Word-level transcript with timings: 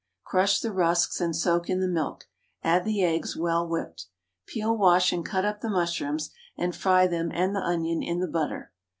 Crush 0.23 0.59
the 0.61 0.71
rusks 0.71 1.21
and 1.21 1.35
soak 1.35 1.69
in 1.69 1.79
the 1.79 1.87
milk; 1.87 2.23
add 2.63 2.85
the 2.85 3.03
eggs 3.03 3.37
well 3.37 3.67
whipped. 3.69 4.07
Peel, 4.47 4.75
wash, 4.75 5.13
and 5.13 5.23
cut 5.23 5.45
up 5.45 5.61
the 5.61 5.69
mushrooms, 5.69 6.31
and 6.57 6.75
fry 6.75 7.05
them 7.05 7.29
and 7.31 7.55
the 7.55 7.59
onion 7.61 8.01
in 8.01 8.19
the 8.19 8.25
butter. 8.27 8.71